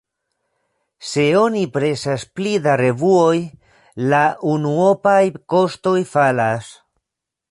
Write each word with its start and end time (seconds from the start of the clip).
Se 1.09 1.25
oni 1.41 1.61
presas 1.75 2.23
pli 2.39 2.53
da 2.63 2.73
revuoj, 2.81 3.37
la 4.13 4.23
unuopaj 4.55 5.21
kostoj 5.55 5.97
falas. 6.15 6.75